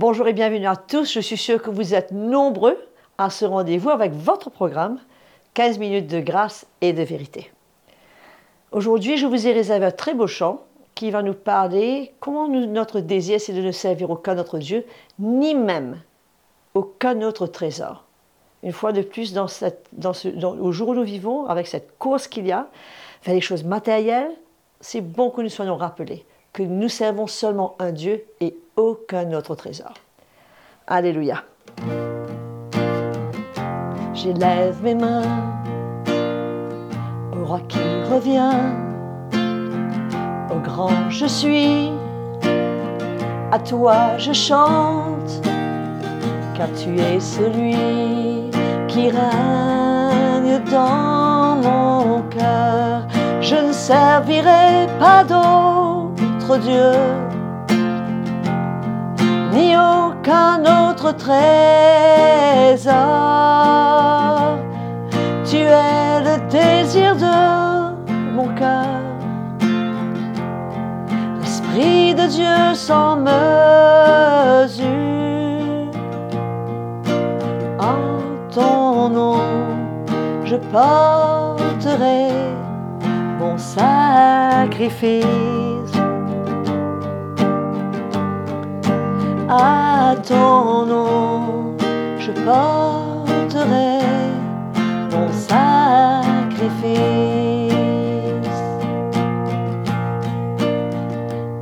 Bonjour 0.00 0.28
et 0.28 0.32
bienvenue 0.32 0.68
à 0.68 0.76
tous. 0.76 1.12
Je 1.12 1.18
suis 1.18 1.36
sûre 1.36 1.60
que 1.60 1.70
vous 1.70 1.92
êtes 1.92 2.12
nombreux 2.12 2.78
à 3.18 3.30
ce 3.30 3.44
rendez-vous 3.44 3.90
avec 3.90 4.12
votre 4.12 4.48
programme 4.48 5.00
15 5.54 5.80
minutes 5.80 6.06
de 6.06 6.20
grâce 6.20 6.68
et 6.80 6.92
de 6.92 7.02
vérité. 7.02 7.50
Aujourd'hui, 8.70 9.16
je 9.16 9.26
vous 9.26 9.48
ai 9.48 9.52
réservé 9.52 9.86
un 9.86 9.90
très 9.90 10.14
beau 10.14 10.28
chant 10.28 10.62
qui 10.94 11.10
va 11.10 11.24
nous 11.24 11.34
parler 11.34 12.12
comment 12.20 12.46
notre 12.46 13.00
désir 13.00 13.40
c'est 13.40 13.52
de 13.52 13.60
ne 13.60 13.72
servir 13.72 14.08
aucun 14.08 14.38
autre 14.38 14.58
Dieu, 14.58 14.86
ni 15.18 15.56
même 15.56 16.00
aucun 16.74 17.20
autre 17.22 17.48
trésor. 17.48 18.04
Une 18.62 18.70
fois 18.70 18.92
de 18.92 19.02
plus, 19.02 19.32
dans 19.32 19.48
au 19.48 20.70
jour 20.70 20.90
où 20.90 20.94
nous 20.94 21.02
vivons, 21.02 21.46
avec 21.46 21.66
cette 21.66 21.98
course 21.98 22.28
qu'il 22.28 22.46
y 22.46 22.52
a 22.52 22.68
vers 23.24 23.34
les 23.34 23.40
choses 23.40 23.64
matérielles, 23.64 24.30
c'est 24.80 25.00
bon 25.00 25.30
que 25.30 25.40
nous 25.40 25.48
soyons 25.48 25.76
rappelés 25.76 26.24
nous 26.62 26.88
servons 26.88 27.26
seulement 27.26 27.76
un 27.78 27.92
Dieu 27.92 28.24
et 28.40 28.56
aucun 28.76 29.32
autre 29.32 29.54
trésor. 29.54 29.94
Alléluia. 30.86 31.44
J'élève 34.14 34.82
mes 34.82 34.94
mains 34.94 35.22
au 37.32 37.44
roi 37.44 37.60
qui 37.68 37.78
revient, 38.10 38.50
au 40.50 40.58
grand 40.60 41.10
je 41.10 41.26
suis, 41.26 41.90
à 43.52 43.58
toi 43.58 44.16
je 44.18 44.32
chante, 44.32 45.46
car 46.56 46.68
tu 46.72 46.98
es 46.98 47.20
celui 47.20 48.50
qui 48.88 49.10
règne 49.10 50.62
dans 50.70 51.56
mon 51.62 52.22
cœur. 52.30 53.06
Je 53.40 53.54
ne 53.54 53.72
servirai 53.72 54.88
pas 54.98 55.22
Dieu 56.56 56.92
ni 59.52 59.76
aucun 59.76 60.62
autre 60.64 61.12
trésor. 61.12 61.36
Tu 65.44 65.56
es 65.56 66.20
le 66.22 66.38
désir 66.48 67.16
de 67.16 68.34
mon 68.34 68.48
cœur, 68.54 69.02
l'Esprit 71.40 72.14
de 72.14 72.26
Dieu 72.26 72.74
sans 72.74 73.16
mesure. 73.16 74.86
En 77.78 78.22
ton 78.50 79.08
nom, 79.10 79.40
je 80.44 80.56
porterai 80.56 82.30
mon 83.38 83.56
sacrifice. 83.58 85.24
À 89.48 90.14
ton 90.26 90.84
nom, 90.84 91.76
je 92.18 92.32
porterai 92.32 94.00
mon 95.10 95.32
sacrifice. 95.32 96.68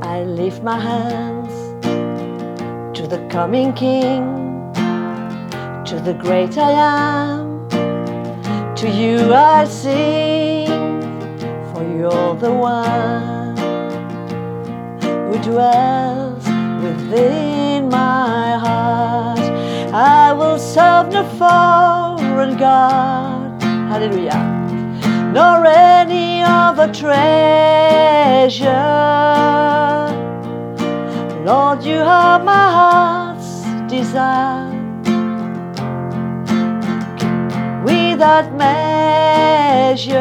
I 0.03 0.23
lift 0.25 0.63
my 0.63 0.77
hands 0.77 1.53
to 2.93 3.07
the 3.07 3.19
coming 3.29 3.71
King, 3.73 4.73
to 5.85 5.99
the 6.03 6.13
great 6.13 6.57
I 6.57 6.71
am. 6.71 7.67
To 8.75 8.87
you 8.87 9.33
I 9.33 9.65
sing, 9.65 10.67
for 11.73 11.83
you're 11.83 12.35
the 12.35 12.51
one 12.51 13.57
who 15.01 15.37
dwells 15.39 16.45
within. 16.83 17.56
I 19.97 20.31
will 20.31 20.59
serve 20.59 21.11
no 21.11 21.23
foreign 21.39 22.55
God, 22.55 23.59
hallelujah, 23.63 24.37
nor 25.33 25.65
any 25.65 26.43
other 26.43 26.93
treasure. 26.93 27.17
Lord, 31.43 31.83
you 31.83 31.97
are 31.97 32.37
my 32.43 32.69
heart's 32.77 33.63
desire. 33.89 34.69
Without 37.83 38.53
measure 38.53 40.13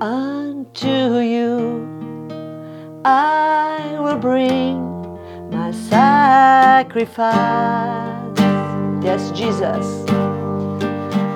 unto 0.00 1.18
you 1.18 1.88
I 3.04 3.98
will 3.98 4.16
bring 4.16 4.83
sacrifice. 6.84 8.38
Yes, 9.02 9.30
Jesus. 9.32 10.04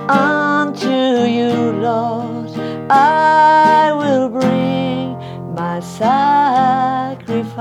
Unto 0.08 1.26
you, 1.26 1.72
Lord, 1.80 2.50
I 2.90 3.92
will 3.92 4.28
bring 4.28 5.16
my 5.54 5.80
sacrifice. 5.80 7.56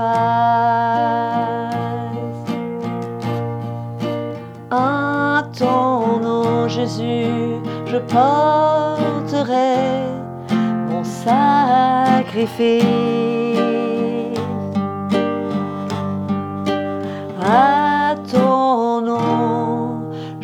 À 4.70 5.44
ton 5.58 6.20
nom, 6.20 6.68
Jésus, 6.68 7.56
je 7.86 7.96
porterai 7.98 9.78
mon 10.90 11.04
sacrifice. 11.04 13.17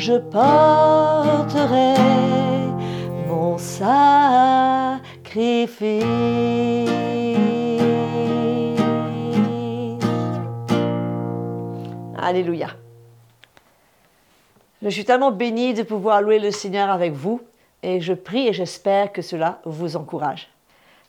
Je 0.05 0.19
porterai 0.19 1.95
mon 3.27 3.57
sacrifice. 3.57 4.05
Alléluia. 12.19 12.69
Je 14.83 14.91
suis 14.91 15.07
tellement 15.07 15.31
bénie 15.31 15.73
de 15.73 15.83
pouvoir 15.83 16.21
louer 16.21 16.39
le 16.39 16.51
Seigneur 16.51 16.91
avec 16.91 17.15
vous 17.15 17.41
et 17.83 18.03
je 18.03 18.13
prie 18.13 18.49
et 18.49 18.53
j'espère 18.53 19.11
que 19.11 19.23
cela 19.23 19.61
vous 19.65 19.97
encourage. 19.97 20.51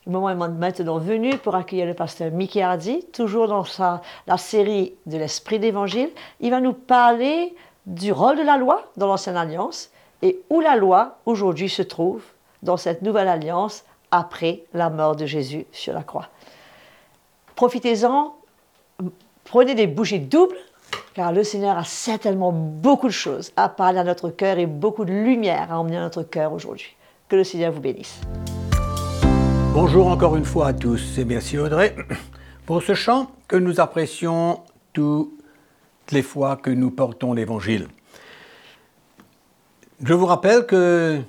Le 0.06 0.12
moment 0.12 0.30
est 0.30 0.34
maintenant 0.34 0.96
venu 0.96 1.36
pour 1.36 1.54
accueillir 1.54 1.84
le 1.84 1.92
pasteur 1.92 2.30
Mickey 2.30 2.62
Hardy, 2.62 3.04
toujours 3.12 3.48
dans 3.48 3.64
sa, 3.64 4.00
la 4.26 4.38
série 4.38 4.94
de 5.04 5.18
l'Esprit 5.18 5.58
d'Évangile. 5.58 6.08
Il 6.40 6.50
va 6.50 6.62
nous 6.62 6.72
parler 6.72 7.54
du 7.86 8.12
rôle 8.12 8.36
de 8.36 8.42
la 8.42 8.56
loi 8.56 8.90
dans 8.96 9.06
l'Ancienne 9.06 9.36
Alliance 9.36 9.90
et 10.22 10.40
où 10.50 10.60
la 10.60 10.76
loi 10.76 11.18
aujourd'hui 11.24 11.68
se 11.68 11.82
trouve 11.82 12.22
dans 12.62 12.76
cette 12.76 13.02
nouvelle 13.02 13.28
alliance 13.28 13.84
après 14.10 14.64
la 14.74 14.90
mort 14.90 15.16
de 15.16 15.26
Jésus 15.26 15.66
sur 15.72 15.94
la 15.94 16.02
croix. 16.02 16.28
Profitez-en, 17.54 18.34
prenez 19.44 19.74
des 19.74 19.86
bougies 19.86 20.20
doubles, 20.20 20.56
car 21.14 21.32
le 21.32 21.44
Seigneur 21.44 21.78
a 21.78 21.84
certainement 21.84 22.52
beaucoup 22.52 23.06
de 23.06 23.12
choses 23.12 23.52
à 23.56 23.68
parler 23.68 23.98
à 23.98 24.04
notre 24.04 24.30
cœur 24.30 24.58
et 24.58 24.66
beaucoup 24.66 25.04
de 25.04 25.12
lumière 25.12 25.72
à 25.72 25.78
emmener 25.78 25.96
à 25.96 26.00
notre 26.00 26.22
cœur 26.22 26.52
aujourd'hui. 26.52 26.96
Que 27.28 27.36
le 27.36 27.44
Seigneur 27.44 27.72
vous 27.72 27.80
bénisse. 27.80 28.20
Bonjour 29.72 30.08
encore 30.08 30.36
une 30.36 30.44
fois 30.44 30.68
à 30.68 30.72
tous 30.72 31.18
et 31.18 31.24
merci 31.24 31.58
Audrey 31.58 31.94
pour 32.64 32.82
ce 32.82 32.94
chant 32.94 33.30
que 33.46 33.56
nous 33.56 33.80
apprécions 33.80 34.60
toutes 34.92 35.35
les 36.12 36.22
fois 36.22 36.56
que 36.56 36.70
nous 36.70 36.90
portons 36.90 37.32
l'Évangile. 37.32 37.88
Je 40.02 40.14
vous 40.14 40.26
rappelle 40.26 40.66
que 40.66 41.20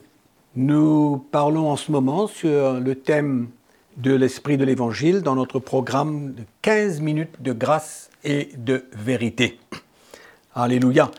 nous 0.55 1.25
parlons 1.31 1.69
en 1.69 1.77
ce 1.77 1.91
moment 1.91 2.27
sur 2.27 2.79
le 2.79 2.95
thème 2.95 3.49
de 3.97 4.13
l'esprit 4.13 4.57
de 4.57 4.65
l'Évangile 4.65 5.21
dans 5.21 5.35
notre 5.35 5.59
programme 5.59 6.33
de 6.33 6.43
15 6.61 7.01
minutes 7.01 7.41
de 7.41 7.53
grâce 7.53 8.09
et 8.23 8.49
de 8.57 8.85
vérité. 8.93 9.59
Alléluia. 10.53 11.11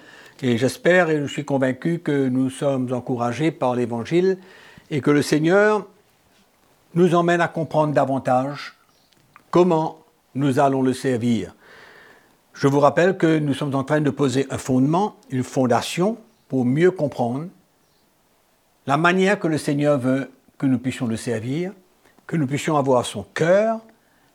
Et 0.42 0.56
j'espère 0.58 1.10
et 1.10 1.20
je 1.20 1.26
suis 1.26 1.44
convaincu 1.44 1.98
que 1.98 2.28
nous 2.28 2.50
sommes 2.50 2.92
encouragés 2.92 3.50
par 3.50 3.74
l'Évangile 3.74 4.38
et 4.90 5.00
que 5.00 5.10
le 5.10 5.22
Seigneur 5.22 5.86
nous 6.94 7.14
emmène 7.14 7.40
à 7.40 7.48
comprendre 7.48 7.92
davantage 7.92 8.76
comment 9.50 9.98
nous 10.34 10.58
allons 10.60 10.82
le 10.82 10.92
servir. 10.92 11.54
Je 12.60 12.66
vous 12.66 12.80
rappelle 12.80 13.16
que 13.16 13.38
nous 13.38 13.54
sommes 13.54 13.76
en 13.76 13.84
train 13.84 14.00
de 14.00 14.10
poser 14.10 14.48
un 14.50 14.58
fondement, 14.58 15.14
une 15.30 15.44
fondation 15.44 16.18
pour 16.48 16.64
mieux 16.64 16.90
comprendre 16.90 17.46
la 18.84 18.96
manière 18.96 19.38
que 19.38 19.46
le 19.46 19.58
Seigneur 19.58 19.96
veut 19.96 20.28
que 20.58 20.66
nous 20.66 20.78
puissions 20.78 21.06
le 21.06 21.16
servir, 21.16 21.70
que 22.26 22.34
nous 22.34 22.48
puissions 22.48 22.76
avoir 22.76 23.06
son 23.06 23.22
cœur, 23.22 23.78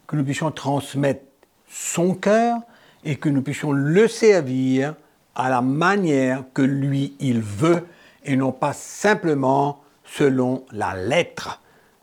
que 0.08 0.16
nous 0.16 0.24
puissions 0.24 0.52
transmettre 0.52 1.26
son 1.68 2.16
cœur 2.16 2.60
et 3.04 3.18
que 3.18 3.28
nous 3.28 3.42
puissions 3.42 3.74
le 3.74 4.08
servir 4.08 4.96
à 5.36 5.50
la 5.50 5.62
manière 5.62 6.46
que 6.54 6.62
lui, 6.62 7.18
il 7.20 7.42
veut 7.42 7.86
et 8.24 8.38
non 8.38 8.54
pas 8.54 8.72
simplement 8.72 9.82
selon 10.06 10.64
la 10.72 10.96
lettre 10.96 11.60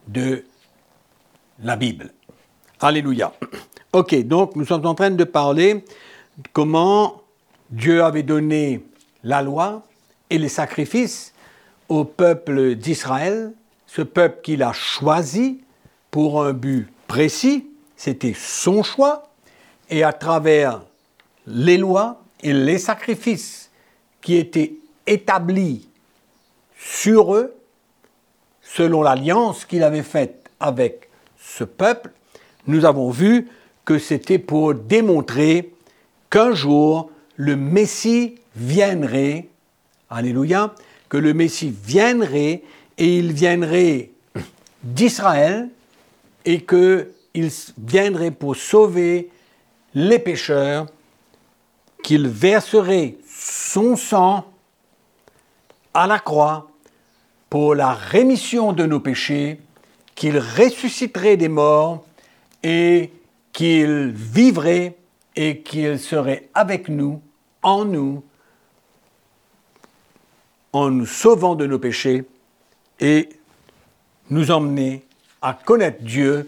de 0.07 0.45
la 1.63 1.77
Bible. 1.77 2.13
Alléluia. 2.79 3.33
Ok, 3.95 4.15
donc 4.27 4.55
nous 4.55 4.67
sommes 4.67 4.87
en 4.87 4.95
train 4.95 5.11
de 5.11 5.25
parler 5.25 5.83
comment 6.53 7.23
Dieu 7.71 8.03
avait 8.03 8.23
donné 8.23 8.85
la 9.23 9.43
loi 9.43 9.83
et 10.31 10.39
les 10.39 10.49
sacrifices 10.49 11.33
au 11.89 12.05
peuple 12.05 12.75
d'Israël, 12.75 13.53
ce 13.87 14.03
peuple 14.03 14.41
qu'il 14.43 14.63
a 14.63 14.73
choisi 14.73 15.61
pour 16.11 16.43
un 16.43 16.53
but 16.53 16.89
précis, 17.07 17.67
c'était 17.97 18.35
son 18.35 18.83
choix, 18.83 19.29
et 19.91 20.05
à 20.05 20.13
travers 20.13 20.83
les 21.47 21.77
lois 21.77 22.23
et 22.43 22.53
les 22.53 22.79
sacrifices 22.79 23.71
qui 24.21 24.37
étaient 24.37 24.75
établis 25.07 25.89
sur 26.79 27.35
eux, 27.35 27.55
selon 28.63 29.03
l'alliance 29.03 29.65
qu'il 29.65 29.83
avait 29.83 30.05
faite 30.05 30.49
avec 30.61 31.09
ce 31.39 31.65
peuple, 31.65 32.13
nous 32.67 32.85
avons 32.85 33.11
vu 33.11 33.49
que 33.85 33.99
c'était 33.99 34.39
pour 34.39 34.75
démontrer 34.75 35.73
qu'un 36.31 36.53
jour 36.53 37.11
le 37.37 37.57
Messie 37.57 38.37
viendrait, 38.55 39.49
alléluia, 40.09 40.75
que 41.09 41.17
le 41.17 41.35
Messie 41.35 41.75
viendrait 41.85 42.63
et 42.99 43.19
il 43.19 43.33
viendrait 43.33 44.11
d'Israël 44.83 45.69
et 46.45 46.65
qu'il 46.65 47.51
viendrait 47.79 48.31
pour 48.31 48.57
sauver 48.57 49.31
les 49.95 50.19
pécheurs, 50.19 50.87
qu'il 52.03 52.29
verserait 52.29 53.17
son 53.27 53.97
sang 53.97 54.47
à 55.93 56.07
la 56.07 56.19
croix 56.19 56.71
pour 57.49 57.75
la 57.75 57.93
rémission 57.93 58.73
de 58.73 58.87
nos 58.87 59.01
péchés, 59.01 59.61
qu'il 60.15 60.39
ressusciterait 60.39 61.37
des 61.37 61.49
morts 61.49 62.05
et 62.63 63.11
qu'il 63.53 64.13
vivrait 64.15 64.97
et 65.41 65.63
qu'il 65.63 65.99
serait 65.99 66.51
avec 66.53 66.91
nous, 66.91 67.23
en 67.63 67.87
nous, 67.87 68.23
en 70.75 70.91
nous 70.91 71.07
sauvant 71.07 71.55
de 71.55 71.65
nos 71.65 71.79
péchés 71.79 72.27
et 73.01 73.31
nous 74.29 74.51
emmener 74.51 75.03
à 75.41 75.55
connaître 75.55 76.03
Dieu, 76.03 76.47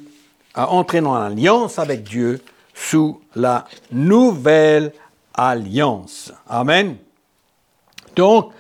à 0.53 0.69
entrer 0.69 1.01
dans 1.01 1.19
l'alliance 1.19 1.79
avec 1.79 2.03
Dieu 2.03 2.43
sous 2.75 3.23
la 3.35 3.67
nouvelle 3.93 4.93
alliance. 5.33 6.31
Amen. 6.47 6.97
Donc, 8.15 8.53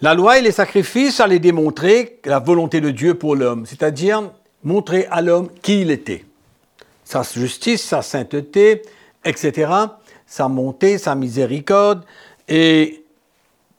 la 0.00 0.14
loi 0.14 0.40
et 0.40 0.42
les 0.42 0.50
sacrifices 0.50 1.20
allaient 1.20 1.38
démontrer 1.38 2.18
la 2.24 2.40
volonté 2.40 2.80
de 2.80 2.90
Dieu 2.90 3.14
pour 3.14 3.36
l'homme, 3.36 3.66
c'est-à-dire 3.66 4.32
montrer 4.64 5.06
à 5.12 5.22
l'homme 5.22 5.48
qui 5.62 5.82
il 5.82 5.92
était. 5.92 6.24
Sa 7.04 7.22
justice, 7.22 7.84
sa 7.84 8.02
sainteté, 8.02 8.82
etc. 9.24 9.72
Sa 10.26 10.48
bonté, 10.48 10.98
sa 10.98 11.14
miséricorde 11.14 12.04
et 12.48 13.04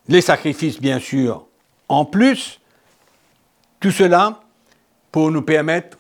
les 0.08 0.22
sacrifices, 0.22 0.80
bien 0.80 1.00
sûr, 1.00 1.46
en 1.88 2.06
plus. 2.06 2.60
Tout 3.80 3.92
cela 3.92 4.42
pour 5.12 5.32
nous 5.32 5.42
permettre 5.42 5.98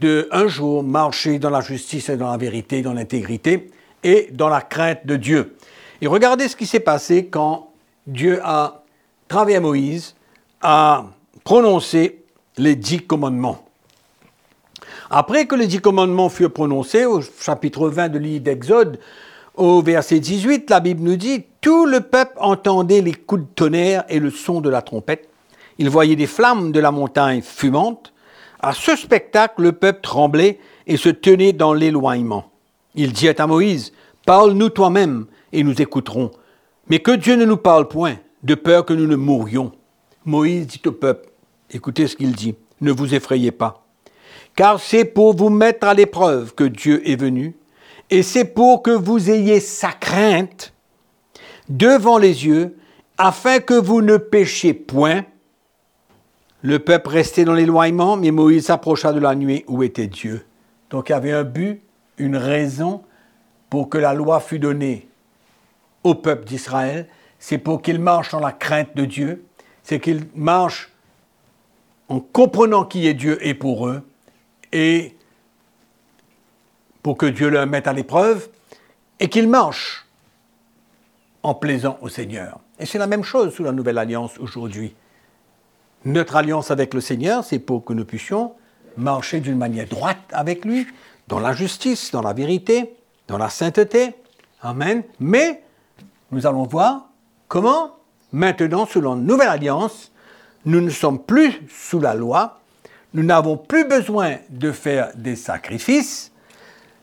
de 0.00 0.28
un 0.30 0.46
jour 0.46 0.84
marcher 0.84 1.38
dans 1.38 1.50
la 1.50 1.60
justice 1.60 2.08
et 2.08 2.16
dans 2.16 2.30
la 2.30 2.36
vérité, 2.36 2.82
dans 2.82 2.92
l'intégrité 2.92 3.70
et 4.04 4.28
dans 4.32 4.48
la 4.48 4.60
crainte 4.60 5.04
de 5.04 5.16
Dieu. 5.16 5.56
Et 6.00 6.06
regardez 6.06 6.48
ce 6.48 6.54
qui 6.54 6.66
s'est 6.66 6.80
passé 6.80 7.26
quand 7.26 7.72
Dieu 8.06 8.40
a, 8.44 8.84
travers 9.26 9.60
Moïse, 9.60 10.14
a 10.62 11.06
prononcé 11.42 12.24
les 12.56 12.76
dix 12.76 13.00
commandements. 13.00 13.67
Après 15.10 15.46
que 15.46 15.54
les 15.54 15.66
dix 15.66 15.80
commandements 15.80 16.28
furent 16.28 16.52
prononcés, 16.52 17.06
au 17.06 17.22
chapitre 17.22 17.88
20 17.88 18.10
de 18.10 18.18
l'île 18.18 18.42
d'Exode, 18.42 18.98
au 19.54 19.80
verset 19.80 20.20
18, 20.20 20.68
la 20.68 20.80
Bible 20.80 21.02
nous 21.02 21.16
dit 21.16 21.46
Tout 21.62 21.86
le 21.86 22.00
peuple 22.00 22.34
entendait 22.38 23.00
les 23.00 23.14
coups 23.14 23.42
de 23.42 23.48
tonnerre 23.54 24.04
et 24.10 24.18
le 24.18 24.30
son 24.30 24.60
de 24.60 24.68
la 24.68 24.82
trompette. 24.82 25.30
Il 25.78 25.88
voyait 25.88 26.14
des 26.14 26.26
flammes 26.26 26.72
de 26.72 26.80
la 26.80 26.90
montagne 26.90 27.40
fumante. 27.40 28.12
À 28.60 28.74
ce 28.74 28.96
spectacle, 28.96 29.62
le 29.62 29.72
peuple 29.72 30.00
tremblait 30.02 30.58
et 30.86 30.98
se 30.98 31.08
tenait 31.08 31.54
dans 31.54 31.72
l'éloignement. 31.72 32.50
Il 32.94 33.12
dit 33.14 33.30
à 33.30 33.46
Moïse 33.46 33.94
Parle-nous 34.26 34.68
toi-même 34.68 35.24
et 35.52 35.64
nous 35.64 35.80
écouterons. 35.80 36.32
Mais 36.88 36.98
que 36.98 37.12
Dieu 37.12 37.36
ne 37.36 37.46
nous 37.46 37.56
parle 37.56 37.88
point, 37.88 38.16
de 38.42 38.54
peur 38.54 38.84
que 38.84 38.92
nous 38.92 39.06
ne 39.06 39.16
mourions. 39.16 39.72
Moïse 40.26 40.66
dit 40.66 40.82
au 40.84 40.92
peuple 40.92 41.30
Écoutez 41.70 42.08
ce 42.08 42.16
qu'il 42.16 42.32
dit 42.32 42.56
Ne 42.82 42.92
vous 42.92 43.14
effrayez 43.14 43.52
pas 43.52 43.87
car 44.58 44.80
c'est 44.80 45.04
pour 45.04 45.36
vous 45.36 45.50
mettre 45.50 45.86
à 45.86 45.94
l'épreuve 45.94 46.52
que 46.52 46.64
Dieu 46.64 47.08
est 47.08 47.14
venu, 47.14 47.54
et 48.10 48.24
c'est 48.24 48.44
pour 48.44 48.82
que 48.82 48.90
vous 48.90 49.30
ayez 49.30 49.60
sa 49.60 49.92
crainte 49.92 50.72
devant 51.68 52.18
les 52.18 52.44
yeux, 52.44 52.76
afin 53.18 53.60
que 53.60 53.74
vous 53.74 54.02
ne 54.02 54.16
péchiez 54.16 54.74
point. 54.74 55.24
Le 56.62 56.80
peuple 56.80 57.10
restait 57.10 57.44
dans 57.44 57.54
l'éloignement, 57.54 58.16
mais 58.16 58.32
Moïse 58.32 58.66
s'approcha 58.66 59.12
de 59.12 59.20
la 59.20 59.36
nuit 59.36 59.64
où 59.68 59.84
était 59.84 60.08
Dieu. 60.08 60.44
Donc 60.90 61.08
il 61.08 61.12
y 61.12 61.14
avait 61.14 61.30
un 61.30 61.44
but, 61.44 61.80
une 62.16 62.36
raison 62.36 63.02
pour 63.70 63.88
que 63.88 63.98
la 63.98 64.12
loi 64.12 64.40
fût 64.40 64.58
donnée 64.58 65.06
au 66.02 66.16
peuple 66.16 66.46
d'Israël, 66.46 67.06
c'est 67.38 67.58
pour 67.58 67.80
qu'il 67.80 68.00
marche 68.00 68.32
dans 68.32 68.40
la 68.40 68.50
crainte 68.50 68.96
de 68.96 69.04
Dieu, 69.04 69.44
c'est 69.84 70.00
qu'il 70.00 70.24
marche 70.34 70.90
en 72.08 72.18
comprenant 72.18 72.84
qui 72.84 73.06
est 73.06 73.14
Dieu 73.14 73.38
et 73.46 73.54
pour 73.54 73.86
eux, 73.86 74.02
et 74.72 75.16
pour 77.02 77.16
que 77.16 77.26
Dieu 77.26 77.48
le 77.48 77.64
mette 77.66 77.86
à 77.86 77.92
l'épreuve 77.92 78.48
et 79.20 79.28
qu'il 79.28 79.48
marche 79.48 80.06
en 81.42 81.54
plaisant 81.54 81.98
au 82.02 82.08
Seigneur. 82.08 82.60
Et 82.78 82.86
c'est 82.86 82.98
la 82.98 83.06
même 83.06 83.24
chose 83.24 83.54
sous 83.54 83.64
la 83.64 83.72
nouvelle 83.72 83.98
alliance 83.98 84.38
aujourd'hui. 84.38 84.94
Notre 86.04 86.36
alliance 86.36 86.70
avec 86.70 86.94
le 86.94 87.00
Seigneur, 87.00 87.44
c'est 87.44 87.58
pour 87.58 87.84
que 87.84 87.92
nous 87.92 88.04
puissions 88.04 88.52
marcher 88.96 89.40
d'une 89.40 89.56
manière 89.56 89.86
droite 89.86 90.18
avec 90.32 90.64
lui, 90.64 90.86
dans 91.28 91.40
la 91.40 91.52
justice, 91.52 92.10
dans 92.10 92.22
la 92.22 92.32
vérité, 92.32 92.94
dans 93.26 93.38
la 93.38 93.48
sainteté. 93.48 94.14
Amen. 94.62 95.02
Mais 95.20 95.62
nous 96.30 96.46
allons 96.46 96.64
voir 96.64 97.08
comment, 97.48 97.96
maintenant, 98.32 98.86
sous 98.86 99.00
la 99.00 99.14
nouvelle 99.14 99.48
alliance, 99.48 100.12
nous 100.64 100.80
ne 100.80 100.90
sommes 100.90 101.22
plus 101.22 101.52
sous 101.68 102.00
la 102.00 102.14
loi, 102.14 102.57
nous 103.14 103.22
n'avons 103.22 103.56
plus 103.56 103.86
besoin 103.86 104.36
de 104.50 104.72
faire 104.72 105.10
des 105.14 105.36
sacrifices 105.36 106.32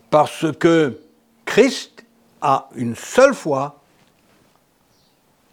parce 0.10 0.46
que 0.60 1.00
Christ 1.46 2.06
a 2.42 2.70
une 2.76 2.96
seule 2.96 3.34
fois, 3.34 3.82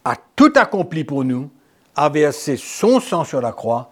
a 0.05 0.17
tout 0.37 0.53
accompli 0.57 1.05
pour 1.05 1.25
nous, 1.25 1.51
a 1.97 2.09
versé 2.09 2.57
son 2.57 3.01
sang 3.01 3.25
sur 3.25 3.41
la 3.41 3.53
croix 3.53 3.91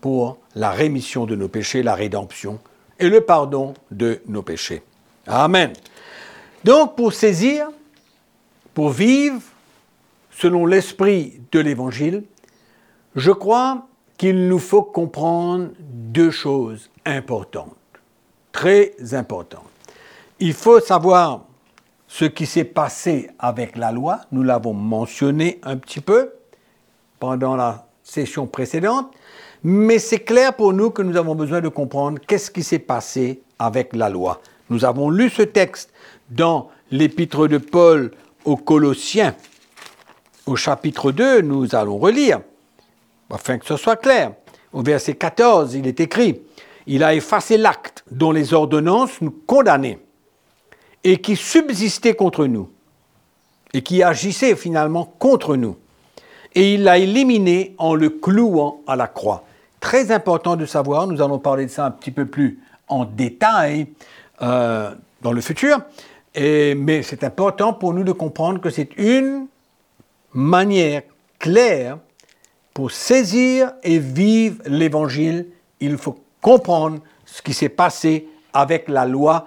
pour 0.00 0.38
la 0.54 0.70
rémission 0.70 1.26
de 1.26 1.34
nos 1.34 1.48
péchés, 1.48 1.82
la 1.82 1.94
rédemption 1.94 2.58
et 2.98 3.08
le 3.08 3.20
pardon 3.20 3.74
de 3.90 4.20
nos 4.26 4.42
péchés. 4.42 4.82
Amen. 5.26 5.72
Donc 6.64 6.96
pour 6.96 7.12
saisir, 7.12 7.68
pour 8.74 8.90
vivre 8.90 9.40
selon 10.30 10.66
l'esprit 10.66 11.40
de 11.50 11.60
l'Évangile, 11.60 12.24
je 13.16 13.32
crois 13.32 13.87
qu'il 14.18 14.48
nous 14.48 14.58
faut 14.58 14.82
comprendre 14.82 15.68
deux 15.78 16.32
choses 16.32 16.90
importantes, 17.06 17.76
très 18.52 18.92
importantes. 19.12 19.62
Il 20.40 20.52
faut 20.52 20.80
savoir 20.80 21.44
ce 22.08 22.24
qui 22.24 22.44
s'est 22.44 22.64
passé 22.64 23.30
avec 23.38 23.76
la 23.76 23.92
loi, 23.92 24.20
nous 24.32 24.42
l'avons 24.42 24.74
mentionné 24.74 25.60
un 25.62 25.76
petit 25.76 26.00
peu 26.00 26.32
pendant 27.20 27.54
la 27.54 27.86
session 28.02 28.46
précédente, 28.46 29.12
mais 29.62 29.98
c'est 29.98 30.20
clair 30.20 30.54
pour 30.54 30.72
nous 30.72 30.90
que 30.90 31.02
nous 31.02 31.16
avons 31.16 31.34
besoin 31.34 31.60
de 31.60 31.68
comprendre 31.68 32.18
qu'est-ce 32.26 32.50
qui 32.50 32.62
s'est 32.62 32.78
passé 32.78 33.42
avec 33.58 33.94
la 33.94 34.08
loi. 34.08 34.40
Nous 34.70 34.84
avons 34.84 35.10
lu 35.10 35.30
ce 35.30 35.42
texte 35.42 35.92
dans 36.30 36.70
l'épître 36.90 37.46
de 37.46 37.58
Paul 37.58 38.10
aux 38.44 38.56
Colossiens. 38.56 39.34
Au 40.46 40.56
chapitre 40.56 41.12
2, 41.12 41.42
nous 41.42 41.74
allons 41.74 41.98
relire 41.98 42.40
afin 43.30 43.58
que 43.58 43.66
ce 43.66 43.76
soit 43.76 43.96
clair. 43.96 44.32
Au 44.72 44.82
verset 44.82 45.14
14, 45.14 45.74
il 45.74 45.86
est 45.86 46.00
écrit, 46.00 46.42
il 46.86 47.02
a 47.02 47.14
effacé 47.14 47.56
l'acte 47.56 48.04
dont 48.10 48.32
les 48.32 48.54
ordonnances 48.54 49.20
nous 49.20 49.30
condamnaient 49.30 49.98
et 51.04 51.18
qui 51.18 51.36
subsistait 51.36 52.14
contre 52.14 52.46
nous 52.46 52.70
et 53.72 53.82
qui 53.82 54.02
agissait 54.02 54.56
finalement 54.56 55.04
contre 55.18 55.56
nous. 55.56 55.76
Et 56.54 56.74
il 56.74 56.84
l'a 56.84 56.98
éliminé 56.98 57.74
en 57.78 57.94
le 57.94 58.10
clouant 58.10 58.80
à 58.86 58.96
la 58.96 59.06
croix. 59.06 59.44
Très 59.80 60.10
important 60.10 60.56
de 60.56 60.66
savoir, 60.66 61.06
nous 61.06 61.22
allons 61.22 61.38
parler 61.38 61.66
de 61.66 61.70
ça 61.70 61.86
un 61.86 61.90
petit 61.90 62.10
peu 62.10 62.26
plus 62.26 62.58
en 62.88 63.04
détail 63.04 63.88
euh, 64.42 64.94
dans 65.20 65.32
le 65.32 65.40
futur, 65.40 65.80
mais 66.34 67.02
c'est 67.02 67.24
important 67.24 67.72
pour 67.72 67.92
nous 67.92 68.04
de 68.04 68.12
comprendre 68.12 68.60
que 68.60 68.70
c'est 68.70 68.96
une 68.96 69.46
manière 70.32 71.02
claire 71.38 71.98
pour 72.78 72.92
saisir 72.92 73.72
et 73.82 73.98
vivre 73.98 74.62
l'Évangile, 74.64 75.48
il 75.80 75.98
faut 75.98 76.16
comprendre 76.40 77.00
ce 77.24 77.42
qui 77.42 77.52
s'est 77.52 77.68
passé 77.68 78.28
avec 78.52 78.88
la 78.88 79.04
loi 79.04 79.46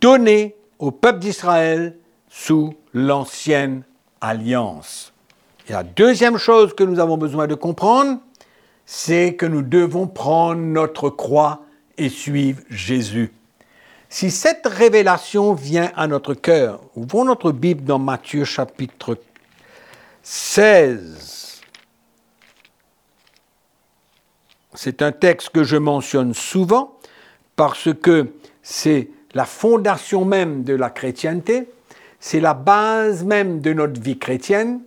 donné 0.00 0.56
au 0.78 0.90
peuple 0.90 1.18
d'Israël 1.18 1.98
sous 2.30 2.72
l'ancienne 2.94 3.82
alliance. 4.22 5.12
Et 5.68 5.72
la 5.72 5.82
deuxième 5.82 6.38
chose 6.38 6.74
que 6.74 6.82
nous 6.82 6.98
avons 6.98 7.18
besoin 7.18 7.46
de 7.46 7.54
comprendre, 7.54 8.18
c'est 8.86 9.34
que 9.34 9.44
nous 9.44 9.60
devons 9.60 10.06
prendre 10.06 10.62
notre 10.62 11.10
croix 11.10 11.60
et 11.98 12.08
suivre 12.08 12.62
Jésus. 12.70 13.34
Si 14.08 14.30
cette 14.30 14.66
révélation 14.66 15.52
vient 15.52 15.92
à 15.94 16.06
notre 16.06 16.32
cœur, 16.32 16.80
ouvrons 16.96 17.26
notre 17.26 17.52
Bible 17.52 17.84
dans 17.84 17.98
Matthieu 17.98 18.44
chapitre 18.44 19.18
16. 20.22 21.49
C'est 24.82 25.02
un 25.02 25.12
texte 25.12 25.50
que 25.50 25.62
je 25.62 25.76
mentionne 25.76 26.32
souvent 26.32 26.96
parce 27.54 27.90
que 27.92 28.28
c'est 28.62 29.10
la 29.34 29.44
fondation 29.44 30.24
même 30.24 30.64
de 30.64 30.72
la 30.72 30.88
chrétienté, 30.88 31.68
c'est 32.18 32.40
la 32.40 32.54
base 32.54 33.22
même 33.22 33.60
de 33.60 33.74
notre 33.74 34.00
vie 34.00 34.16
chrétienne, 34.16 34.80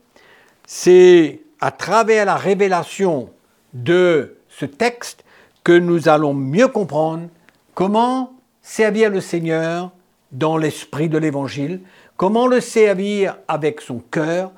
c'est 0.65 1.41
à 1.61 1.69
travers 1.69 2.25
la 2.25 2.37
révélation 2.37 3.29
de 3.75 4.35
ce 4.49 4.65
texte 4.65 5.23
que 5.63 5.77
nous 5.77 6.09
allons 6.09 6.33
mieux 6.33 6.69
comprendre 6.69 7.27
comment 7.75 8.33
servir 8.63 9.11
le 9.11 9.21
Seigneur 9.21 9.91
dans 10.31 10.57
l'esprit 10.57 11.07
de 11.07 11.19
l'Évangile, 11.19 11.81
comment 12.17 12.47
le 12.47 12.61
servir 12.61 13.37
avec 13.47 13.79
son 13.79 13.99
cœur, 13.99 14.51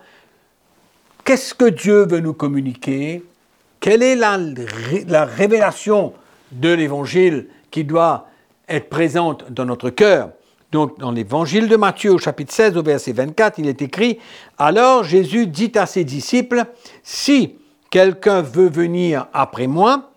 qu'est-ce 1.25 1.53
que 1.53 1.65
Dieu 1.65 2.05
veut 2.05 2.21
nous 2.21 2.33
communiquer, 2.33 3.21
quelle 3.85 4.01
est 4.01 4.15
la, 4.15 4.39
la 5.07 5.25
révélation 5.25 6.13
de 6.51 6.69
l'Évangile 6.69 7.49
qui 7.69 7.83
doit 7.83 8.27
être 8.67 8.89
présente 8.89 9.51
dans 9.51 9.65
notre 9.65 9.91
cœur? 9.91 10.31
Donc, 10.71 10.97
dans 10.97 11.11
l'évangile 11.11 11.67
de 11.67 11.75
Matthieu, 11.75 12.11
au 12.11 12.17
chapitre 12.17 12.51
16, 12.51 12.77
au 12.77 12.81
verset 12.81 13.11
24, 13.11 13.59
il 13.59 13.67
est 13.67 13.83
écrit 13.83 14.17
Alors 14.57 15.03
Jésus 15.03 15.45
dit 15.45 15.71
à 15.75 15.85
ses 15.85 16.03
disciples 16.03 16.63
Si 17.03 17.57
quelqu'un 17.91 18.41
veut 18.41 18.69
venir 18.69 19.27
après 19.33 19.67
moi, 19.67 20.09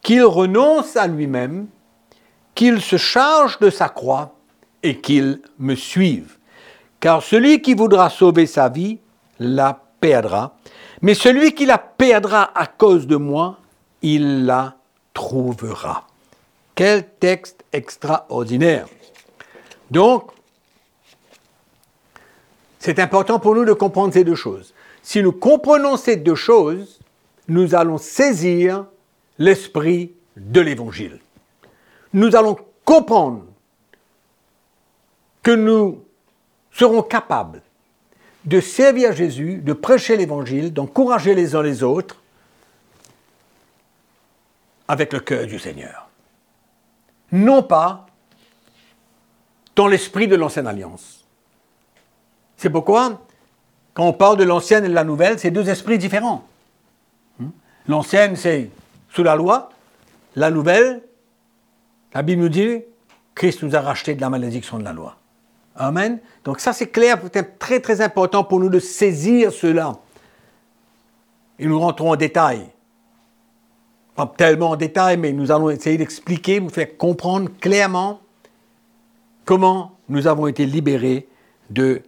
qu'il 0.00 0.24
renonce 0.24 0.96
à 0.96 1.06
lui-même, 1.06 1.66
qu'il 2.54 2.80
se 2.80 2.96
charge 2.96 3.58
de 3.58 3.68
sa 3.68 3.90
croix 3.90 4.36
et 4.82 5.02
qu'il 5.02 5.42
me 5.58 5.74
suive. 5.74 6.38
Car 6.98 7.22
celui 7.22 7.60
qui 7.60 7.74
voudra 7.74 8.08
sauver 8.08 8.46
sa 8.46 8.70
vie 8.70 9.00
la 9.38 9.82
perdra, 10.00 10.56
mais 11.02 11.14
celui 11.14 11.52
qui 11.52 11.66
la 11.66 11.78
perdra 11.78 12.56
à 12.58 12.66
cause 12.66 13.06
de 13.06 13.16
moi, 13.16 13.58
il 14.02 14.46
la 14.46 14.76
trouvera. 15.12 16.06
Quel 16.74 17.08
texte 17.18 17.64
extraordinaire. 17.72 18.86
Donc, 19.90 20.30
c'est 22.78 22.98
important 22.98 23.38
pour 23.38 23.54
nous 23.54 23.64
de 23.64 23.72
comprendre 23.72 24.12
ces 24.12 24.24
deux 24.24 24.34
choses. 24.34 24.72
Si 25.02 25.22
nous 25.22 25.32
comprenons 25.32 25.96
ces 25.96 26.16
deux 26.16 26.34
choses, 26.34 27.00
nous 27.48 27.74
allons 27.74 27.98
saisir 27.98 28.86
l'esprit 29.38 30.12
de 30.36 30.60
l'Évangile. 30.60 31.18
Nous 32.12 32.36
allons 32.36 32.56
comprendre 32.84 33.44
que 35.42 35.50
nous 35.50 36.04
serons 36.70 37.02
capables 37.02 37.62
de 38.44 38.60
servir 38.60 39.12
Jésus, 39.12 39.58
de 39.58 39.72
prêcher 39.72 40.16
l'Évangile, 40.16 40.72
d'encourager 40.72 41.34
les 41.34 41.54
uns 41.54 41.62
les 41.62 41.82
autres 41.82 42.20
avec 44.88 45.12
le 45.12 45.20
cœur 45.20 45.46
du 45.46 45.58
Seigneur 45.58 46.08
non 47.32 47.62
pas 47.62 48.06
dans 49.74 49.88
l'esprit 49.88 50.28
de 50.28 50.36
l'ancienne 50.36 50.66
alliance. 50.66 51.24
C'est 52.58 52.70
pourquoi, 52.70 53.22
quand 53.94 54.04
on 54.04 54.12
parle 54.12 54.36
de 54.36 54.44
l'ancienne 54.44 54.84
et 54.84 54.88
de 54.88 54.94
la 54.94 55.04
nouvelle, 55.04 55.38
c'est 55.38 55.50
deux 55.50 55.68
esprits 55.70 55.98
différents. 55.98 56.44
Hmm? 57.38 57.48
L'ancienne, 57.88 58.36
c'est 58.36 58.70
sous 59.08 59.22
la 59.22 59.34
loi. 59.34 59.70
La 60.36 60.50
nouvelle, 60.50 61.02
la 62.14 62.22
Bible 62.22 62.42
nous 62.42 62.48
dit, 62.50 62.82
Christ 63.34 63.62
nous 63.62 63.74
a 63.74 63.80
racheté 63.80 64.14
de 64.14 64.20
la 64.20 64.30
malédiction 64.30 64.78
de 64.78 64.84
la 64.84 64.92
loi. 64.92 65.16
Amen. 65.76 66.20
Donc 66.44 66.60
ça, 66.60 66.72
c'est 66.72 66.88
clair, 66.88 67.18
c'est 67.32 67.58
très 67.58 67.80
très 67.80 68.00
important 68.00 68.44
pour 68.44 68.60
nous 68.60 68.68
de 68.68 68.78
saisir 68.78 69.52
cela. 69.52 69.92
Et 71.58 71.66
nous 71.66 71.78
rentrons 71.78 72.10
en 72.10 72.16
détail 72.16 72.72
pas 74.14 74.32
tellement 74.36 74.70
en 74.70 74.76
détail, 74.76 75.16
mais 75.16 75.32
nous 75.32 75.50
allons 75.50 75.70
essayer 75.70 75.96
d'expliquer, 75.96 76.60
vous 76.60 76.68
faire 76.68 76.96
comprendre 76.96 77.50
clairement 77.60 78.20
comment 79.44 79.96
nous 80.08 80.26
avons 80.26 80.46
été 80.46 80.66
libérés 80.66 81.28
de 81.70 82.02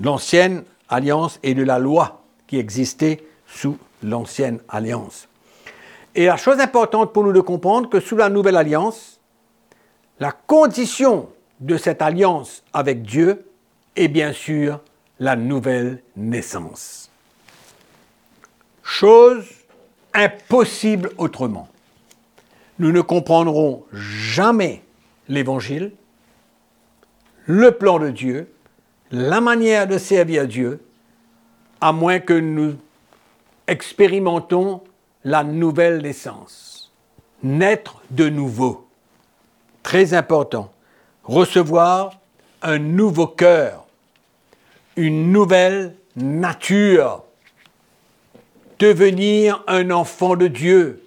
l'ancienne 0.00 0.64
alliance 0.88 1.40
et 1.42 1.54
de 1.54 1.64
la 1.64 1.78
loi 1.78 2.22
qui 2.46 2.58
existait 2.58 3.26
sous 3.46 3.76
l'ancienne 4.02 4.60
alliance. 4.68 5.28
Et 6.14 6.26
la 6.26 6.36
chose 6.36 6.60
importante 6.60 7.12
pour 7.12 7.24
nous 7.24 7.32
de 7.32 7.40
comprendre 7.40 7.88
que 7.88 8.00
sous 8.00 8.16
la 8.16 8.28
nouvelle 8.28 8.56
alliance, 8.56 9.20
la 10.20 10.32
condition 10.32 11.28
de 11.60 11.76
cette 11.76 12.02
alliance 12.02 12.62
avec 12.72 13.02
Dieu 13.02 13.46
est 13.96 14.08
bien 14.08 14.32
sûr 14.32 14.80
la 15.18 15.36
nouvelle 15.36 16.02
naissance. 16.16 17.10
Chose 18.82 19.46
impossible 20.14 21.10
autrement. 21.18 21.68
Nous 22.78 22.92
ne 22.92 23.00
comprendrons 23.00 23.84
jamais 23.92 24.82
l'Évangile, 25.28 25.92
le 27.46 27.72
plan 27.72 27.98
de 27.98 28.10
Dieu, 28.10 28.52
la 29.10 29.40
manière 29.40 29.86
de 29.86 29.98
servir 29.98 30.46
Dieu, 30.46 30.80
à 31.80 31.92
moins 31.92 32.18
que 32.18 32.34
nous 32.34 32.74
expérimentons 33.66 34.82
la 35.24 35.42
nouvelle 35.42 36.02
naissance. 36.02 36.92
Naître 37.42 38.02
de 38.10 38.28
nouveau. 38.28 38.88
Très 39.82 40.14
important. 40.14 40.72
Recevoir 41.26 42.20
un 42.62 42.78
nouveau 42.78 43.26
cœur, 43.26 43.86
une 44.96 45.32
nouvelle 45.32 45.96
nature 46.16 47.24
devenir 48.78 49.62
un 49.66 49.90
enfant 49.90 50.36
de 50.36 50.46
Dieu, 50.46 51.02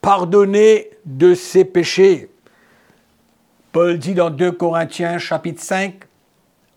pardonner 0.00 0.90
de 1.04 1.34
ses 1.34 1.64
péchés. 1.64 2.30
Paul 3.72 3.98
dit 3.98 4.14
dans 4.14 4.30
2 4.30 4.52
Corinthiens 4.52 5.18
chapitre 5.18 5.62
5 5.62 6.04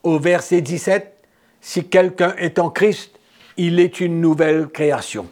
au 0.03 0.19
verset 0.19 0.61
17, 0.61 1.15
Si 1.61 1.87
quelqu'un 1.87 2.35
est 2.37 2.59
en 2.59 2.69
Christ, 2.69 3.19
il 3.57 3.79
est 3.79 3.99
une 3.99 4.21
nouvelle 4.21 4.67
création. 4.67 5.27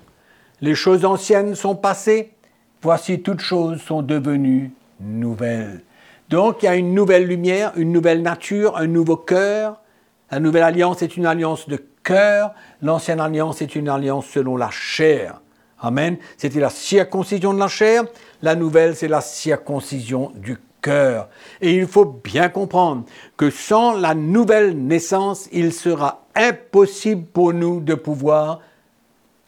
Les 0.61 0.75
choses 0.75 1.05
anciennes 1.05 1.55
sont 1.55 1.75
passées, 1.75 2.33
voici 2.81 3.21
toutes 3.21 3.41
choses 3.41 3.81
sont 3.81 4.01
devenues 4.01 4.71
nouvelles. 4.99 5.81
Donc 6.29 6.63
il 6.63 6.65
y 6.65 6.69
a 6.69 6.75
une 6.75 6.93
nouvelle 6.93 7.25
lumière, 7.25 7.71
une 7.75 7.91
nouvelle 7.91 8.21
nature, 8.21 8.77
un 8.77 8.87
nouveau 8.87 9.17
cœur. 9.17 9.81
La 10.29 10.39
nouvelle 10.39 10.63
alliance 10.63 11.01
est 11.01 11.15
une 11.15 11.25
alliance 11.25 11.69
de 11.69 11.81
cœur. 12.03 12.53
L'ancienne 12.81 13.19
alliance 13.19 13.61
est 13.61 13.75
une 13.75 13.87
alliance 13.87 14.27
selon 14.27 14.57
la 14.57 14.69
chair. 14.69 15.41
Amen. 15.79 16.17
C'était 16.37 16.59
la 16.59 16.69
circoncision 16.69 17.53
de 17.53 17.59
la 17.59 17.67
chair. 17.67 18.03
La 18.41 18.55
nouvelle, 18.55 18.95
c'est 18.95 19.07
la 19.07 19.21
circoncision 19.21 20.31
du 20.35 20.57
cœur. 20.81 21.29
Et 21.61 21.75
il 21.75 21.87
faut 21.87 22.05
bien 22.05 22.49
comprendre 22.49 23.05
que 23.37 23.49
sans 23.49 23.93
la 23.93 24.13
nouvelle 24.13 24.77
naissance, 24.77 25.47
il 25.51 25.71
sera 25.71 26.25
impossible 26.35 27.25
pour 27.25 27.53
nous 27.53 27.79
de 27.79 27.93
pouvoir 27.93 28.61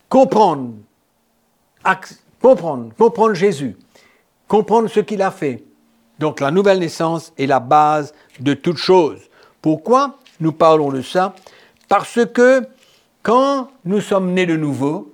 comprendre, 0.08 0.74
comprendre, 2.42 2.94
comprendre 2.98 3.34
Jésus, 3.34 3.76
comprendre 4.48 4.88
ce 4.88 5.00
qu'il 5.00 5.22
a 5.22 5.32
fait. 5.32 5.64
Donc 6.20 6.42
la 6.42 6.52
nouvelle 6.52 6.80
naissance 6.80 7.34
est 7.38 7.48
la 7.48 7.60
base 7.60 8.14
de 8.40 8.54
toute 8.54 8.78
chose. 8.78 9.20
Pourquoi 9.62 10.18
nous 10.40 10.52
parlons 10.52 10.92
de 10.92 11.02
ça? 11.02 11.34
Parce 11.88 12.20
que 12.34 12.62
quand 13.24 13.70
nous 13.86 14.02
sommes 14.02 14.34
nés 14.34 14.46
de 14.46 14.56
nouveau, 14.56 15.14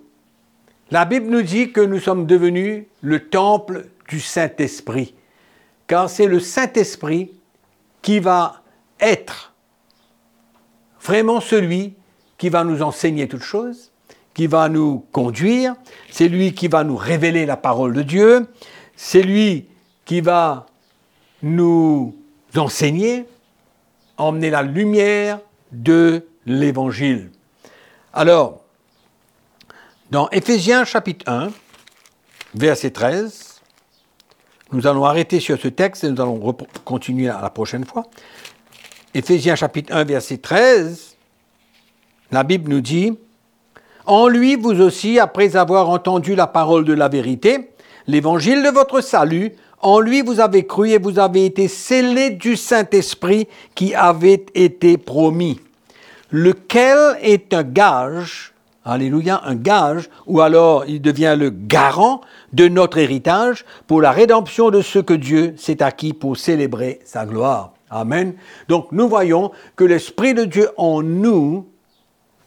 la 0.92 1.06
Bible 1.06 1.28
nous 1.28 1.42
dit 1.42 1.72
que 1.72 1.82
nous 1.82 2.00
sommes 2.00 2.26
devenus 2.26 2.86
le 3.02 3.30
temple 3.30 3.88
du 4.10 4.20
Saint-Esprit. 4.20 5.16
Car 5.88 6.10
c'est 6.10 6.28
le 6.28 6.40
Saint-Esprit 6.40 7.32
qui 8.02 8.20
va 8.20 8.62
être 9.00 9.54
vraiment 11.02 11.42
celui 11.42 11.94
qui 12.38 12.50
va 12.50 12.64
nous 12.64 12.82
enseigner 12.82 13.28
toutes 13.28 13.44
choses, 13.44 13.92
qui 14.34 14.48
va 14.48 14.70
nous 14.70 15.06
conduire, 15.12 15.76
c'est 16.12 16.28
lui 16.28 16.54
qui 16.54 16.68
va 16.68 16.84
nous 16.84 16.98
révéler 16.98 17.46
la 17.46 17.58
parole 17.58 17.94
de 17.94 18.02
Dieu, 18.02 18.48
c'est 18.96 19.24
lui 19.24 19.68
qui 20.04 20.22
va 20.22 20.66
nous 21.46 22.16
enseigner, 22.56 23.26
emmener 24.18 24.50
la 24.50 24.64
lumière 24.64 25.40
de 25.72 26.26
l'Évangile. 26.48 27.30
Alors, 28.14 28.62
dans 30.10 30.28
Éphésiens 30.32 30.86
chapitre 30.86 31.32
1, 31.32 31.50
verset 32.56 32.90
13, 32.90 33.62
Nous 34.72 34.88
allons 34.88 35.06
arrêter 35.06 35.40
sur 35.40 35.62
ce 35.62 35.68
texte 35.68 36.04
et 36.04 36.10
nous 36.10 36.20
allons 36.20 36.58
continuer 36.84 37.30
à 37.30 37.40
la 37.40 37.52
prochaine 37.52 37.86
fois. 37.86 38.08
Éphésiens 39.14 39.56
chapitre 39.56 39.94
1, 39.94 40.04
verset 40.04 40.40
13, 40.40 41.16
la 42.32 42.44
Bible 42.44 42.72
nous 42.72 42.82
dit, 42.82 43.16
En 44.08 44.28
lui, 44.28 44.56
vous 44.56 44.82
aussi, 44.82 45.20
après 45.20 45.56
avoir 45.56 45.90
entendu 45.90 46.34
la 46.34 46.48
parole 46.48 46.86
de 46.86 46.94
la 46.94 47.08
vérité, 47.08 47.70
l'évangile 48.08 48.64
de 48.64 48.70
votre 48.70 49.02
salut, 49.02 49.54
en 49.82 50.00
lui 50.00 50.22
vous 50.22 50.40
avez 50.40 50.66
cru 50.66 50.90
et 50.90 50.98
vous 50.98 51.20
avez 51.20 51.46
été 51.46 51.68
scellés 51.68 52.32
du 52.32 52.56
Saint-Esprit 52.56 53.48
qui 53.76 53.94
avait 53.94 54.46
été 54.56 54.98
promis, 54.98 55.60
lequel 56.32 57.18
est 57.22 57.54
un 57.54 57.64
gage, 57.64 58.54
alléluia, 58.84 59.42
un 59.46 59.56
gage, 59.56 60.10
ou 60.28 60.42
alors 60.42 60.86
il 60.88 61.02
devient 61.02 61.36
le 61.38 61.50
garant 61.50 62.22
de 62.54 62.68
notre 62.68 62.98
héritage 62.98 63.66
pour 63.88 64.02
la 64.02 64.12
rédemption 64.12 64.70
de 64.70 64.82
ce 64.82 65.00
que 65.00 65.14
Dieu 65.14 65.56
s'est 65.58 65.82
acquis 65.82 66.14
pour 66.14 66.38
célébrer 66.38 67.00
sa 67.06 67.26
gloire. 67.26 67.74
Amen. 67.90 68.34
Donc 68.68 68.92
nous 68.92 69.08
voyons 69.08 69.52
que 69.76 69.84
l'Esprit 69.84 70.34
de 70.34 70.46
Dieu 70.46 70.70
en 70.78 71.02
nous, 71.04 71.68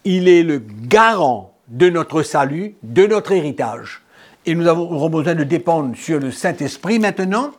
il 0.03 0.27
est 0.27 0.43
le 0.43 0.59
garant 0.59 1.53
de 1.67 1.89
notre 1.89 2.23
salut, 2.23 2.75
de 2.83 3.05
notre 3.05 3.31
héritage. 3.31 4.01
Et 4.45 4.55
nous 4.55 4.67
avons 4.67 5.09
besoin 5.09 5.35
de 5.35 5.43
dépendre 5.43 5.95
sur 5.95 6.19
le 6.19 6.31
Saint-Esprit 6.31 6.99
maintenant 6.99 7.51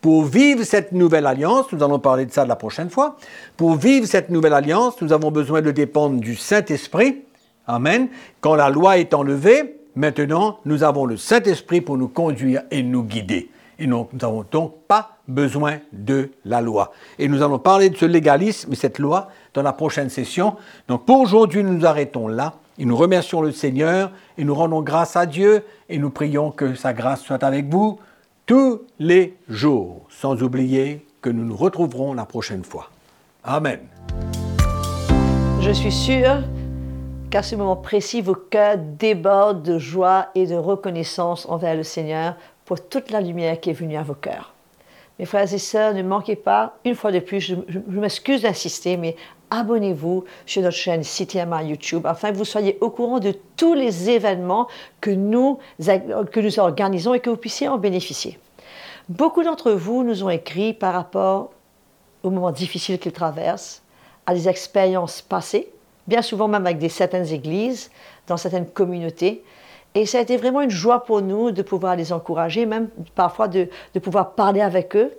pour 0.00 0.24
vivre 0.24 0.62
cette 0.64 0.92
nouvelle 0.92 1.26
alliance. 1.26 1.66
Nous 1.72 1.82
allons 1.82 1.98
parler 1.98 2.26
de 2.26 2.32
ça 2.32 2.44
la 2.44 2.56
prochaine 2.56 2.90
fois. 2.90 3.16
Pour 3.56 3.76
vivre 3.76 4.06
cette 4.06 4.30
nouvelle 4.30 4.52
alliance, 4.52 5.00
nous 5.00 5.12
avons 5.12 5.30
besoin 5.30 5.62
de 5.62 5.70
dépendre 5.70 6.20
du 6.20 6.36
Saint-Esprit. 6.36 7.22
Amen. 7.66 8.08
Quand 8.40 8.54
la 8.54 8.68
loi 8.68 8.98
est 8.98 9.14
enlevée, 9.14 9.80
maintenant, 9.96 10.58
nous 10.64 10.84
avons 10.84 11.06
le 11.06 11.16
Saint-Esprit 11.16 11.80
pour 11.80 11.96
nous 11.96 12.08
conduire 12.08 12.62
et 12.70 12.82
nous 12.82 13.02
guider. 13.02 13.50
Et 13.78 13.86
nous 13.86 14.06
n'avons 14.12 14.44
donc 14.50 14.74
pas 14.86 15.16
besoin 15.26 15.78
de 15.92 16.30
la 16.44 16.60
loi. 16.60 16.92
Et 17.18 17.28
nous 17.28 17.42
allons 17.42 17.58
parler 17.58 17.90
de 17.90 17.96
ce 17.96 18.06
légalisme 18.06 18.72
et 18.72 18.76
cette 18.76 18.98
loi 18.98 19.28
dans 19.54 19.62
la 19.62 19.72
prochaine 19.72 20.08
session. 20.08 20.56
Donc 20.88 21.04
pour 21.04 21.20
aujourd'hui, 21.20 21.64
nous 21.64 21.74
nous 21.74 21.86
arrêtons 21.86 22.28
là. 22.28 22.54
Et 22.78 22.84
nous 22.84 22.96
remercions 22.96 23.40
le 23.40 23.52
Seigneur 23.52 24.10
et 24.36 24.44
nous 24.44 24.54
rendons 24.54 24.82
grâce 24.82 25.16
à 25.16 25.24
Dieu 25.24 25.64
et 25.88 25.98
nous 25.98 26.10
prions 26.10 26.50
que 26.50 26.74
sa 26.74 26.92
grâce 26.92 27.22
soit 27.22 27.42
avec 27.42 27.66
vous 27.68 27.98
tous 28.44 28.82
les 28.98 29.34
jours, 29.48 30.06
sans 30.10 30.42
oublier 30.42 31.06
que 31.22 31.30
nous 31.30 31.44
nous 31.44 31.56
retrouverons 31.56 32.12
la 32.12 32.26
prochaine 32.26 32.64
fois. 32.64 32.90
Amen. 33.42 33.80
Je 35.60 35.70
suis 35.70 35.90
sûr 35.90 36.42
qu'à 37.30 37.42
ce 37.42 37.56
moment 37.56 37.76
précis, 37.76 38.20
vos 38.20 38.34
cœurs 38.34 38.76
débordent 38.78 39.62
de 39.62 39.78
joie 39.78 40.28
et 40.34 40.46
de 40.46 40.54
reconnaissance 40.54 41.46
envers 41.48 41.74
le 41.74 41.82
Seigneur 41.82 42.36
pour 42.66 42.86
toute 42.88 43.10
la 43.10 43.20
lumière 43.20 43.58
qui 43.58 43.70
est 43.70 43.74
venue 43.74 43.96
à 43.96 44.02
vos 44.02 44.14
cœurs. 44.14 44.52
Mes 45.18 45.24
frères 45.24 45.52
et 45.52 45.58
sœurs, 45.58 45.94
ne 45.94 46.02
manquez 46.02 46.36
pas, 46.36 46.76
une 46.84 46.94
fois 46.94 47.10
de 47.10 47.20
plus, 47.20 47.40
je, 47.40 47.54
m'excuse 47.88 48.42
d'insister, 48.42 48.98
mais 48.98 49.16
abonnez-vous 49.50 50.24
sur 50.46 50.62
notre 50.62 50.76
chaîne 50.76 51.02
CTMA 51.02 51.62
YouTube 51.64 52.06
afin 52.06 52.32
que 52.32 52.36
vous 52.36 52.44
soyez 52.44 52.78
au 52.80 52.90
courant 52.90 53.18
de 53.18 53.34
tous 53.56 53.74
les 53.74 54.10
événements 54.10 54.68
que 55.00 55.10
nous, 55.10 55.58
que 55.78 56.40
nous 56.40 56.58
organisons 56.58 57.14
et 57.14 57.20
que 57.20 57.30
vous 57.30 57.36
puissiez 57.36 57.68
en 57.68 57.78
bénéficier. 57.78 58.38
Beaucoup 59.08 59.42
d'entre 59.42 59.72
vous 59.72 60.02
nous 60.02 60.24
ont 60.24 60.30
écrit 60.30 60.74
par 60.74 60.92
rapport 60.92 61.50
aux 62.22 62.30
moments 62.30 62.50
difficiles 62.50 62.98
qu'ils 62.98 63.12
traversent, 63.12 63.82
à 64.26 64.34
des 64.34 64.48
expériences 64.48 65.22
passées, 65.22 65.68
bien 66.08 66.22
souvent 66.22 66.48
même 66.48 66.66
avec 66.66 66.78
des 66.78 66.88
certaines 66.88 67.32
églises, 67.32 67.90
dans 68.26 68.36
certaines 68.36 68.66
communautés, 68.66 69.44
et 69.96 70.04
ça 70.04 70.18
a 70.18 70.20
été 70.20 70.36
vraiment 70.36 70.60
une 70.60 70.70
joie 70.70 71.04
pour 71.04 71.22
nous 71.22 71.52
de 71.52 71.62
pouvoir 71.62 71.96
les 71.96 72.12
encourager, 72.12 72.66
même 72.66 72.90
parfois 73.14 73.48
de, 73.48 73.66
pouvoir 74.02 74.32
parler 74.32 74.60
avec 74.60 74.94
eux 74.94 75.10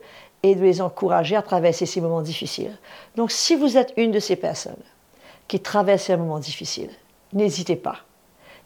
et 0.43 0.55
de 0.55 0.61
les 0.61 0.81
encourager 0.81 1.35
à 1.35 1.41
traverser 1.41 1.85
ces 1.85 2.01
moments 2.01 2.21
difficiles. 2.21 2.77
Donc 3.15 3.31
si 3.31 3.55
vous 3.55 3.77
êtes 3.77 3.93
une 3.97 4.11
de 4.11 4.19
ces 4.19 4.35
personnes 4.35 4.75
qui 5.47 5.59
traversent 5.59 6.09
un 6.09 6.17
moment 6.17 6.39
difficile, 6.39 6.89
n'hésitez 7.33 7.75
pas. 7.75 7.97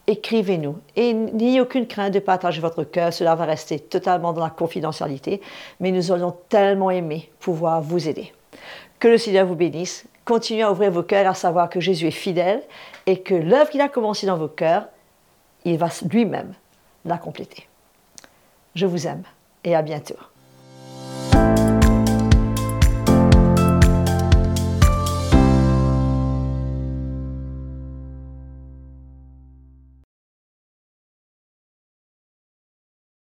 Écrivez-nous 0.08 0.78
et 0.96 1.14
n'ayez 1.14 1.62
aucune 1.62 1.88
crainte 1.88 2.14
de 2.14 2.20
partager 2.20 2.60
votre 2.60 2.84
cœur, 2.84 3.14
cela 3.14 3.36
va 3.36 3.46
rester 3.46 3.80
totalement 3.80 4.34
dans 4.34 4.44
la 4.44 4.50
confidentialité, 4.50 5.42
mais 5.80 5.92
nous 5.92 6.12
aurions 6.12 6.36
tellement 6.50 6.90
aimé 6.90 7.32
pouvoir 7.40 7.82
vous 7.82 8.08
aider. 8.08 8.34
Que 9.00 9.08
le 9.08 9.18
Seigneur 9.18 9.46
vous 9.46 9.56
bénisse, 9.56 10.06
continuez 10.26 10.64
à 10.64 10.72
ouvrir 10.72 10.92
vos 10.92 11.04
cœurs 11.04 11.30
à 11.30 11.36
savoir 11.36 11.70
que 11.70 11.80
Jésus 11.80 12.08
est 12.08 12.12
fidèle 12.12 12.64
et 13.06 13.22
que 13.22 13.36
l'œuvre 13.36 13.70
qu'il 13.70 13.82
a 13.82 13.90
commencée 13.90 14.26
dans 14.26 14.38
vos 14.38 14.48
cœurs, 14.48 14.88
il 15.66 15.78
va 15.78 15.90
lui-même 16.10 16.54
la 17.06 17.18
compléter. 17.18 17.68
Je 18.76 18.86
vous 18.86 19.08
aime 19.08 19.24
et 19.64 19.76
à 19.76 19.82
bientôt. 19.82 20.16